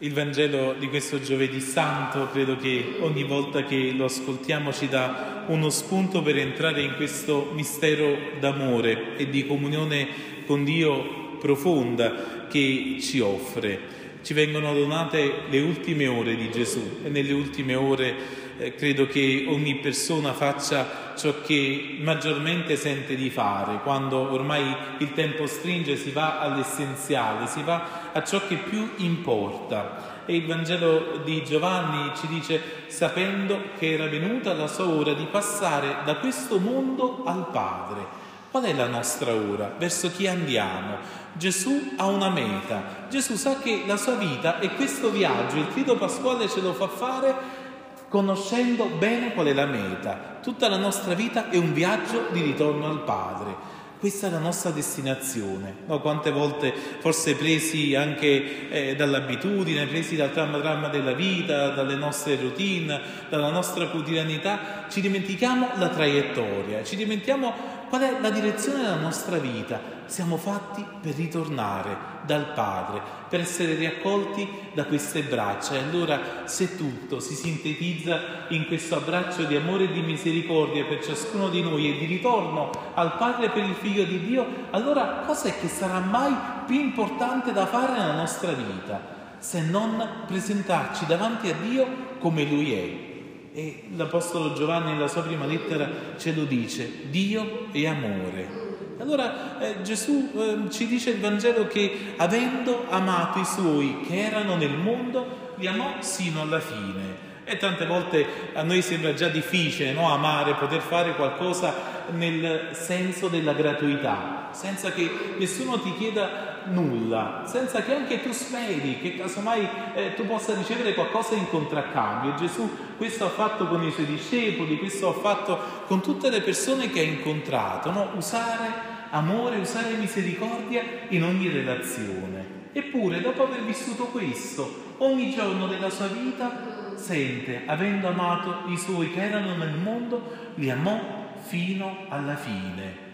[0.00, 5.44] Il Vangelo di questo giovedì santo credo che ogni volta che lo ascoltiamo ci dà
[5.48, 10.06] uno spunto per entrare in questo mistero d'amore e di comunione
[10.46, 14.07] con Dio profonda che ci offre.
[14.22, 18.14] Ci vengono donate le ultime ore di Gesù e nelle ultime ore
[18.58, 25.12] eh, credo che ogni persona faccia ciò che maggiormente sente di fare, quando ormai il
[25.12, 30.16] tempo stringe si va all'essenziale, si va a ciò che più importa.
[30.26, 35.26] E il Vangelo di Giovanni ci dice, sapendo che era venuta la sua ora di
[35.30, 38.26] passare da questo mondo al Padre.
[38.50, 39.74] Qual è la nostra ora?
[39.78, 40.96] Verso chi andiamo?
[41.34, 43.06] Gesù ha una meta.
[43.10, 46.88] Gesù sa che la sua vita e questo viaggio, il credo pasquale ce lo fa
[46.88, 47.66] fare
[48.08, 50.38] conoscendo bene qual è la meta.
[50.42, 53.76] Tutta la nostra vita è un viaggio di ritorno al Padre.
[53.98, 55.74] Questa è la nostra destinazione.
[55.86, 61.96] No, quante volte, forse presi anche eh, dall'abitudine, presi dal dramma, dramma della vita, dalle
[61.96, 68.82] nostre routine, dalla nostra quotidianità, ci dimentichiamo la traiettoria, ci dimentichiamo Qual è la direzione
[68.82, 69.80] della nostra vita?
[70.04, 75.74] Siamo fatti per ritornare dal Padre, per essere riaccolti da queste braccia.
[75.74, 81.02] E allora se tutto si sintetizza in questo abbraccio di amore e di misericordia per
[81.02, 85.48] ciascuno di noi e di ritorno al Padre per il Figlio di Dio, allora cosa
[85.48, 86.34] è che sarà mai
[86.66, 89.16] più importante da fare nella nostra vita?
[89.38, 91.86] Se non presentarci davanti a Dio
[92.18, 93.07] come Lui è,
[93.52, 98.66] e l'Apostolo Giovanni nella sua prima lettera ce lo dice, Dio è amore.
[98.98, 104.56] Allora eh, Gesù eh, ci dice il Vangelo che avendo amato i suoi che erano
[104.56, 107.27] nel mondo, li amò sino alla fine.
[107.50, 110.12] E tante volte a noi sembra già difficile no?
[110.12, 117.80] amare, poter fare qualcosa nel senso della gratuità, senza che nessuno ti chieda nulla, senza
[117.80, 122.34] che anche tu speri che casomai eh, tu possa ricevere qualcosa in contraccambio.
[122.34, 126.90] Gesù questo ha fatto con i suoi discepoli, questo ha fatto con tutte le persone
[126.90, 128.10] che ha incontrato, no?
[128.14, 132.56] usare amore, usare misericordia in ogni relazione.
[132.72, 139.10] Eppure, dopo aver vissuto questo, ogni giorno della sua vita sente, avendo amato i suoi
[139.12, 141.00] che erano nel mondo, li amò
[141.40, 143.06] fino alla fine.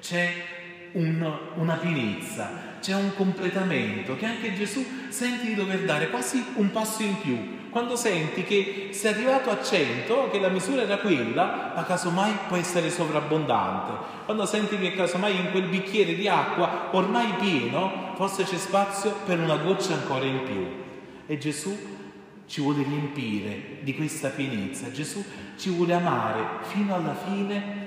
[0.00, 0.32] C'è
[0.92, 2.50] un, una pienezza,
[2.80, 7.62] c'è un completamento che anche Gesù sente di dover dare quasi un passo in più.
[7.70, 12.56] Quando senti che sei arrivato a 100, che la misura era quella, ma casomai può
[12.56, 13.92] essere sovrabbondante.
[14.26, 19.40] Quando senti che casomai in quel bicchiere di acqua ormai pieno, forse c'è spazio per
[19.40, 20.66] una goccia ancora in più.
[21.26, 21.76] E Gesù
[22.46, 24.90] ci vuole riempire di questa pienezza.
[24.90, 25.24] Gesù
[25.56, 27.82] ci vuole amare fino alla fine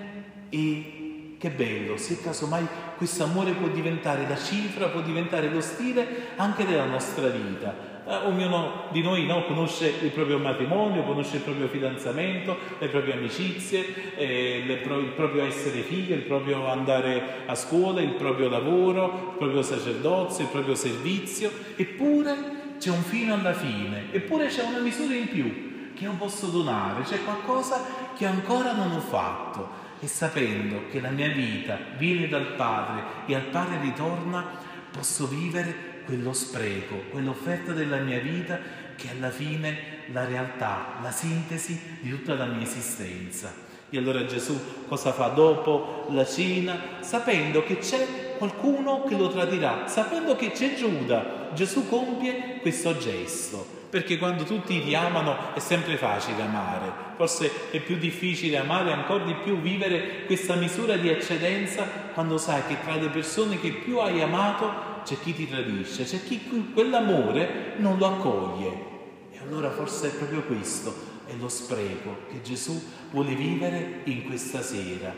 [0.49, 0.97] e
[1.39, 6.65] che bello, se casomai questo amore può diventare la cifra, può diventare lo stile anche
[6.65, 7.95] della nostra vita.
[8.07, 13.13] Eh, ognuno di noi no, conosce il proprio matrimonio, conosce il proprio fidanzamento, le proprie
[13.13, 19.31] amicizie, eh, pro- il proprio essere figlio, il proprio andare a scuola, il proprio lavoro,
[19.31, 24.79] il proprio sacerdozio, il proprio servizio, eppure c'è un fino alla fine, eppure c'è una
[24.79, 27.83] misura in più che io posso donare, c'è qualcosa
[28.15, 33.33] che ancora non ho fatto e sapendo che la mia vita viene dal Padre e
[33.33, 34.45] al Padre ritorna,
[34.91, 38.59] posso vivere quello spreco, quell'offerta della mia vita
[38.95, 43.65] che alla fine la realtà, la sintesi di tutta la mia esistenza.
[43.89, 46.79] E allora Gesù cosa fa dopo la cena?
[46.99, 53.75] Sapendo che c'è qualcuno che lo tradirà, sapendo che c'è Giuda, Gesù compie questo gesto.
[53.89, 59.23] Perché quando tutti ti amano è sempre facile amare, forse è più difficile amare ancora
[59.23, 63.99] di più vivere questa misura di eccedenza quando sai che tra le persone che più
[63.99, 68.85] hai amato c'è chi ti tradisce, c'è chi quell'amore non lo accoglie.
[69.31, 72.81] E allora forse è proprio questo è lo spreco che Gesù
[73.11, 75.13] vuole vivere in questa sera.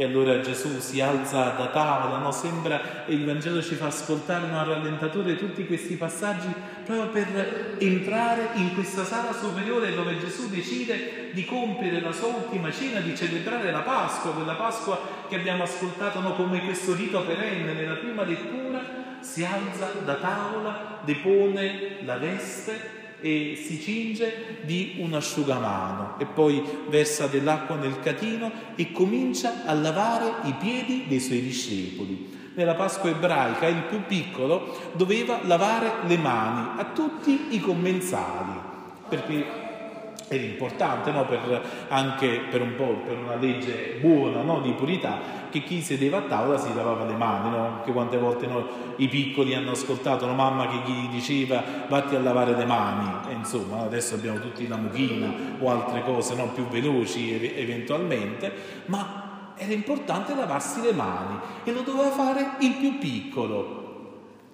[0.00, 2.30] E allora Gesù si alza da tavola, no?
[2.30, 6.46] sembra, il Vangelo ci fa ascoltare a rallentatore tutti questi passaggi
[6.84, 12.70] proprio per entrare in questa sala superiore dove Gesù decide di compiere la sua ultima
[12.70, 16.36] cena, di celebrare la Pasqua, quella Pasqua che abbiamo ascoltato no?
[16.36, 18.80] come questo rito perenne nella prima lettura,
[19.18, 26.62] si alza da tavola, depone la veste e si cinge di un asciugamano e poi
[26.88, 32.36] versa dell'acqua nel catino e comincia a lavare i piedi dei suoi discepoli.
[32.54, 38.52] Nella Pasqua ebraica il più piccolo doveva lavare le mani a tutti i commensali,
[39.08, 39.57] perché
[40.28, 41.24] era importante no?
[41.24, 44.60] per, anche per un po' per una legge buona no?
[44.60, 47.64] di purità che chi sedeva a tavola si lavava le mani no?
[47.64, 48.48] anche quante volte
[48.96, 53.32] i piccoli hanno ascoltato una mamma che gli diceva vatti a lavare le mani e
[53.32, 58.52] insomma adesso abbiamo tutti la mucchina o altre cose più veloci eventualmente
[58.86, 63.87] ma era importante lavarsi le mani e lo doveva fare il più piccolo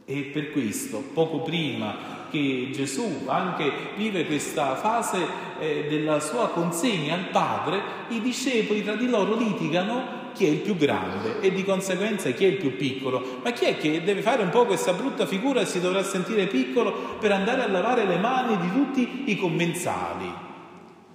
[0.05, 5.25] e per questo poco prima che Gesù anche vive questa fase
[5.59, 10.59] eh, della sua consegna al Padre, i discepoli tra di loro litigano chi è il
[10.59, 13.39] più grande e di conseguenza chi è il più piccolo.
[13.43, 16.47] Ma chi è che deve fare un po' questa brutta figura e si dovrà sentire
[16.47, 20.33] piccolo per andare a lavare le mani di tutti i commensali?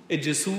[0.08, 0.56] E Gesù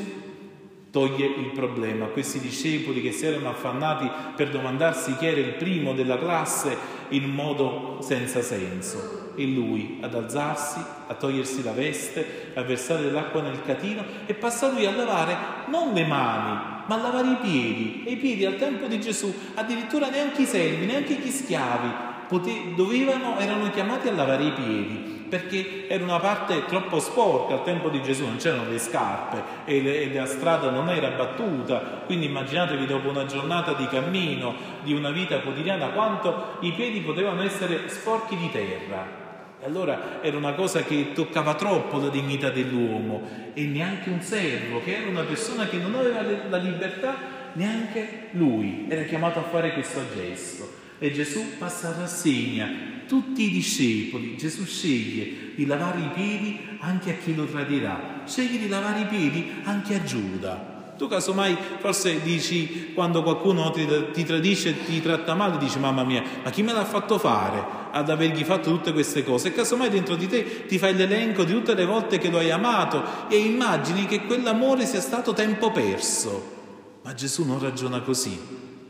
[0.91, 2.07] toglie il problema.
[2.07, 7.29] Questi discepoli che si erano affannati per domandarsi chi era il primo della classe in
[7.31, 13.63] modo senza senso e lui ad alzarsi, a togliersi la veste, a versare dell'acqua nel
[13.63, 15.37] catino e passa lui a lavare
[15.69, 18.05] non le mani, ma a lavare i piedi.
[18.05, 22.75] E i piedi al tempo di Gesù, addirittura neanche i servi, neanche gli schiavi pote-
[22.77, 27.89] dovevano, erano chiamati a lavare i piedi perché era una parte troppo sporca al tempo
[27.89, 32.27] di Gesù, non c'erano le scarpe e, le, e la strada non era battuta, quindi
[32.27, 37.89] immaginatevi dopo una giornata di cammino, di una vita quotidiana, quanto i piedi potevano essere
[37.89, 39.19] sporchi di terra.
[39.63, 43.23] E allora era una cosa che toccava troppo la dignità dell'uomo
[43.55, 48.87] e neanche un servo, che era una persona che non aveva la libertà, neanche lui
[48.89, 50.89] era chiamato a fare questo gesto.
[51.03, 52.69] E Gesù passa a rassegna
[53.09, 54.37] tutti i discepoli.
[54.37, 59.07] Gesù sceglie di lavare i piedi anche a chi lo tradirà, sceglie di lavare i
[59.07, 60.95] piedi anche a Giuda.
[60.99, 66.05] Tu casomai forse dici quando qualcuno ti, ti tradisce e ti tratta male, dici mamma
[66.05, 69.49] mia, ma chi me l'ha fatto fare ad avergli fatto tutte queste cose?
[69.49, 72.51] E casomai dentro di te ti fai l'elenco di tutte le volte che lo hai
[72.51, 76.59] amato e immagini che quell'amore sia stato tempo perso.
[77.03, 78.39] Ma Gesù non ragiona così.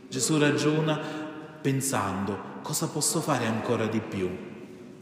[0.09, 1.29] Gesù ragiona
[1.61, 4.49] pensando cosa posso fare ancora di più.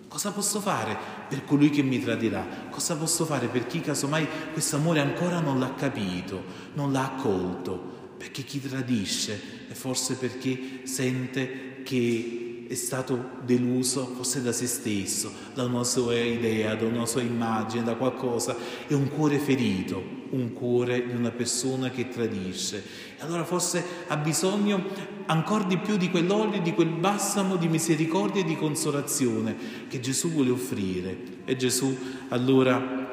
[0.08, 0.98] Cosa posso fare
[1.28, 2.68] per colui che mi tradirà?
[2.72, 7.98] Cosa posso fare per chi casomai questo amore ancora non l'ha capito, non l'ha accolto?
[8.18, 15.34] Perché chi tradisce è forse perché sente che è stato deluso forse da se stesso,
[15.56, 18.56] da una sua idea, da una sua immagine, da qualcosa.
[18.86, 20.00] È un cuore ferito,
[20.30, 22.84] un cuore di una persona che tradisce.
[23.22, 24.86] Allora forse ha bisogno
[25.26, 29.58] ancora di più di quell'olio, di quel balsamo di misericordia e di consolazione
[29.88, 31.18] che Gesù vuole offrire.
[31.46, 33.08] E Gesù allora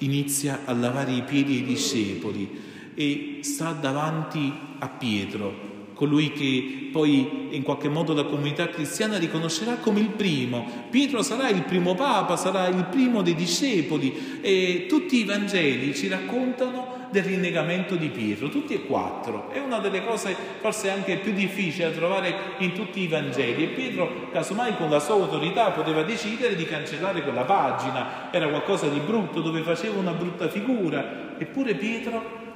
[0.00, 2.60] inizia a lavare i piedi ai discepoli
[2.94, 5.67] e sta davanti a Pietro,
[5.98, 10.86] colui che poi in qualche modo la comunità cristiana riconoscerà come il primo.
[10.90, 16.06] Pietro sarà il primo papa, sarà il primo dei discepoli e tutti i Vangeli ci
[16.06, 19.50] raccontano del rinnegamento di Pietro, tutti e quattro.
[19.50, 23.68] È una delle cose forse anche più difficili da trovare in tutti i Vangeli e
[23.68, 29.00] Pietro, casomai con la sua autorità, poteva decidere di cancellare quella pagina, era qualcosa di
[29.00, 31.34] brutto, dove faceva una brutta figura.
[31.38, 32.46] Eppure Pietro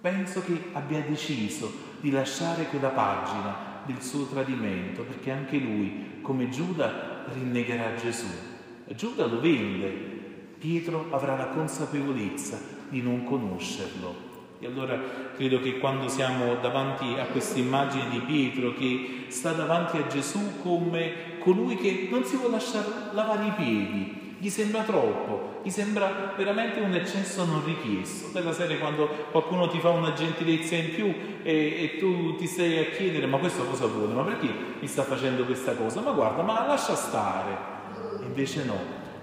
[0.00, 6.50] penso che abbia deciso di lasciare quella pagina del suo tradimento, perché anche lui, come
[6.50, 8.26] Giuda, rinnegherà Gesù.
[8.94, 9.88] Giuda lo vende,
[10.58, 12.58] Pietro avrà la consapevolezza
[12.88, 14.30] di non conoscerlo.
[14.58, 15.00] E allora
[15.34, 20.60] credo che quando siamo davanti a questa immagine di Pietro che sta davanti a Gesù
[20.60, 26.34] come colui che non si può lasciare lavare i piedi, gli sembra troppo, gli sembra
[26.36, 28.30] veramente un eccesso non richiesto.
[28.32, 31.52] Della serie quando qualcuno ti fa una gentilezza in più e,
[31.94, 34.48] e, tu ti stai a chiedere ma questo cosa vuole, ma perché
[34.80, 36.00] mi sta facendo questa cosa?
[36.00, 37.56] Ma guarda, ma lascia stare.
[38.22, 38.80] Invece no,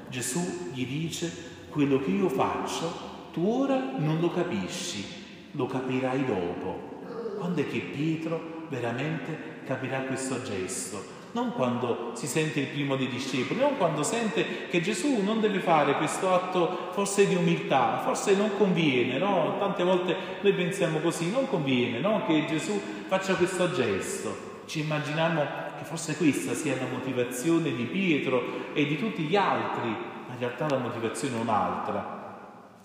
[0.08, 1.30] Gesù gli dice
[1.68, 2.90] quello che io faccio,
[3.34, 5.04] tu ora non lo capisci,
[5.52, 7.02] lo capirai dopo.
[7.38, 11.19] Quando è che Pietro veramente capirà questo gesto?
[11.32, 15.60] Non quando si sente il primo dei discepoli, non quando sente che Gesù non deve
[15.60, 19.58] fare questo atto forse di umiltà, forse non conviene, no?
[19.60, 22.24] Tante volte noi pensiamo così, non conviene, no?
[22.26, 24.48] Che Gesù faccia questo gesto.
[24.66, 25.42] Ci immaginiamo
[25.78, 30.40] che forse questa sia la motivazione di Pietro e di tutti gli altri, ma in
[30.40, 32.19] realtà la motivazione è un'altra.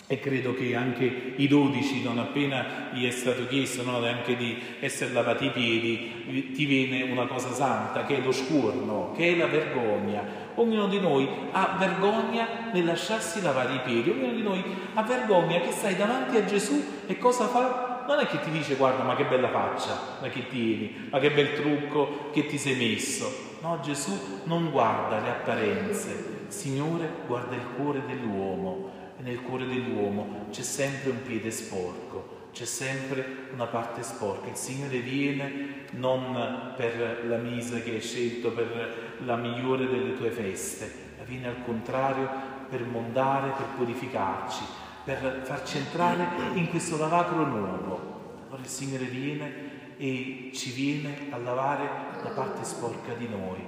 [0.06, 4.60] E credo che anche i dodici, non appena gli è stato chiesto no, anche di
[4.80, 9.36] essere lavati i piedi, ti viene una cosa santa, che è lo scuorno, che è
[9.36, 10.22] la vergogna.
[10.56, 15.60] Ognuno di noi ha vergogna nel lasciarsi lavare i piedi, ognuno di noi ha vergogna
[15.60, 17.92] che stai davanti a Gesù e cosa fa?
[18.06, 21.30] non è che ti dice guarda ma che bella faccia ma che tieni, ma che
[21.30, 23.52] bel trucco che ti sei messo.
[23.60, 29.03] No, Gesù non guarda le apparenze, Signore guarda il cuore dell'uomo.
[29.16, 34.48] E nel cuore dell'uomo c'è sempre un piede sporco, c'è sempre una parte sporca.
[34.48, 40.30] Il Signore viene non per la misa che hai scelto, per la migliore delle tue
[40.30, 42.28] feste, ma viene al contrario
[42.68, 44.62] per mondare, per purificarci,
[45.04, 48.12] per farci entrare in questo lavacro nuovo.
[48.46, 51.88] Allora il Signore viene e ci viene a lavare
[52.22, 53.60] la parte sporca di noi.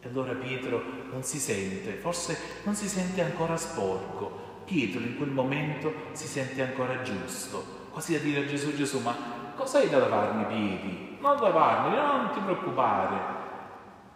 [0.00, 4.43] E allora Pietro non si sente, forse non si sente ancora sporco.
[4.64, 9.14] Pietro in quel momento si sente ancora giusto, quasi a dire a Gesù Gesù, ma
[9.54, 11.16] cosa hai da lavarmi i piedi?
[11.20, 13.42] Non lavarmi, non ti preoccupare.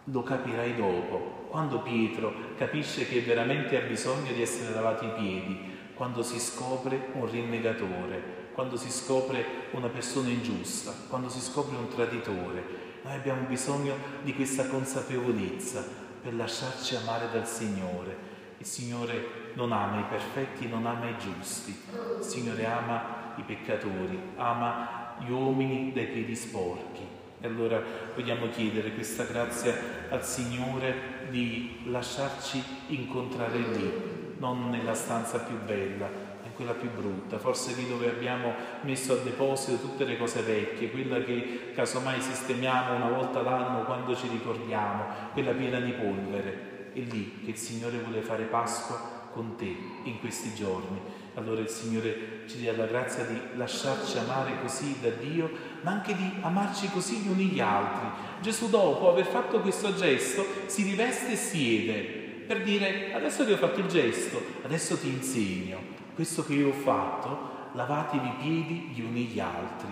[0.05, 5.77] Lo capirai dopo, quando Pietro capisce che veramente ha bisogno di essere lavati i piedi,
[5.93, 11.89] quando si scopre un rinnegatore, quando si scopre una persona ingiusta, quando si scopre un
[11.89, 12.87] traditore.
[13.03, 15.85] Noi abbiamo bisogno di questa consapevolezza
[16.21, 18.37] per lasciarci amare dal Signore.
[18.59, 21.75] Il Signore non ama i perfetti, non ama i giusti.
[22.19, 27.07] Il Signore ama i peccatori, ama gli uomini dai piedi sporchi.
[27.41, 27.81] E allora
[28.13, 29.73] vogliamo chiedere questa grazia
[30.09, 36.27] al Signore di lasciarci incontrare lì, non nella stanza più bella,
[36.59, 41.23] quella più brutta, forse lì dove abbiamo messo a deposito tutte le cose vecchie, quella
[41.23, 46.68] che casomai sistemiamo una volta l'anno quando ci ricordiamo, quella piena di polvere.
[46.93, 50.99] È lì che il Signore vuole fare Pasqua con te in questi giorni.
[51.35, 55.49] Allora il Signore ci dia la grazia di lasciarci amare così da Dio,
[55.81, 58.07] ma anche di amarci così gli uni gli altri.
[58.41, 62.17] Gesù dopo aver fatto questo gesto si riveste e siede
[62.49, 66.73] per dire adesso ti ho fatto il gesto, adesso ti insegno questo che io ho
[66.73, 69.87] fatto, lavatevi i piedi gli uni gli altri.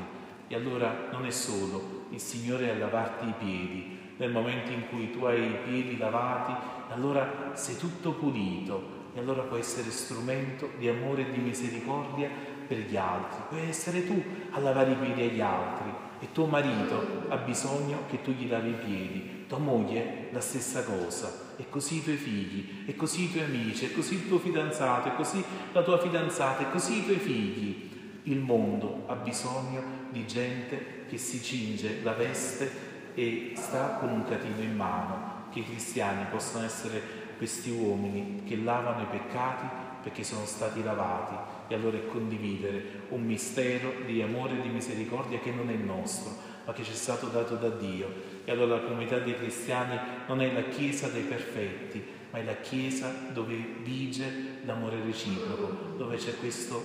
[0.47, 5.12] E allora non è solo il Signore a lavarti i piedi, nel momento in cui
[5.12, 6.53] tu hai i piedi lavati,
[6.89, 12.29] allora sei tutto pulito e allora puoi essere strumento di amore e di misericordia
[12.67, 13.39] per gli altri.
[13.50, 14.21] Puoi essere tu
[14.51, 18.69] a lavare i piedi agli altri e tuo marito ha bisogno che tu gli lavi
[18.69, 23.31] i piedi, tua moglie la stessa cosa e così i tuoi figli, e così i
[23.31, 27.03] tuoi amici, e così il tuo fidanzato, e così la tua fidanzata, e così i
[27.03, 27.89] tuoi figli.
[28.24, 29.81] Il mondo ha bisogno
[30.12, 32.69] di gente che si cinge la veste
[33.17, 37.01] e sta con un catino in mano, che i cristiani possano essere
[37.38, 39.65] questi uomini che lavano i peccati
[40.03, 41.33] perché sono stati lavati
[41.67, 46.31] e allora condividere un mistero di amore e di misericordia che non è nostro,
[46.63, 48.07] ma che ci è stato dato da Dio.
[48.45, 52.57] E allora la comunità dei cristiani non è la chiesa dei perfetti, ma è la
[52.57, 56.83] chiesa dove vige l'amore reciproco, dove c'è, questo,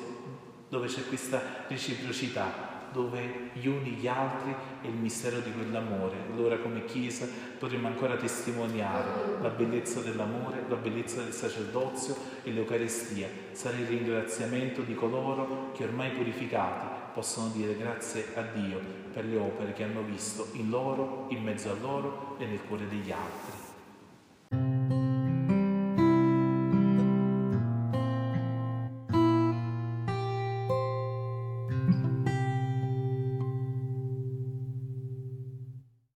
[0.70, 6.16] dove c'è questa reciprocità, dove gli uni gli altri è il mistero di quell'amore.
[6.32, 7.26] Allora come Chiesa
[7.58, 13.28] potremo ancora testimoniare la bellezza dell'amore, la bellezza del sacerdozio e l'Eucarestia.
[13.52, 18.80] Sarà il ringraziamento di coloro che ormai purificati possono dire grazie a Dio
[19.12, 22.88] per le opere che hanno visto in loro, in mezzo a loro e nel cuore
[22.88, 23.61] degli altri.